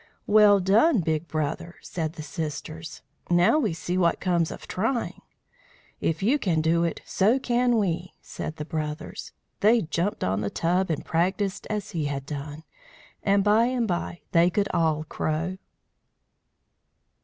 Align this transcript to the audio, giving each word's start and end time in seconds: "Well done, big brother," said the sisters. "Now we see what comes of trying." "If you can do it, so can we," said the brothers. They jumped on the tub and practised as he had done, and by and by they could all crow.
"Well 0.25 0.59
done, 0.59 1.01
big 1.01 1.27
brother," 1.27 1.75
said 1.81 2.13
the 2.13 2.23
sisters. 2.23 3.03
"Now 3.29 3.59
we 3.59 3.71
see 3.71 3.99
what 3.99 4.19
comes 4.19 4.49
of 4.49 4.67
trying." 4.67 5.21
"If 5.99 6.23
you 6.23 6.39
can 6.39 6.59
do 6.59 6.83
it, 6.83 7.01
so 7.05 7.37
can 7.37 7.77
we," 7.77 8.15
said 8.19 8.55
the 8.55 8.65
brothers. 8.65 9.31
They 9.59 9.81
jumped 9.83 10.23
on 10.23 10.41
the 10.41 10.49
tub 10.49 10.89
and 10.89 11.05
practised 11.05 11.67
as 11.69 11.91
he 11.91 12.05
had 12.05 12.25
done, 12.25 12.63
and 13.21 13.43
by 13.43 13.65
and 13.65 13.87
by 13.87 14.21
they 14.31 14.49
could 14.49 14.69
all 14.73 15.03
crow. 15.03 15.57